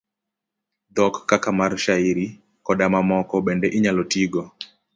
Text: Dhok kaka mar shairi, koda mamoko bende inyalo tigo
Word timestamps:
Dhok 0.95 1.15
kaka 1.29 1.51
mar 1.59 1.73
shairi, 1.83 2.27
koda 2.65 2.85
mamoko 2.93 3.35
bende 3.45 3.67
inyalo 3.77 4.01
tigo 4.11 4.43